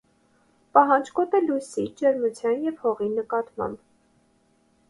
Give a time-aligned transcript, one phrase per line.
[0.77, 3.81] Պահանջկոտ է լույսի ջերմության և հողի նկատմամբ։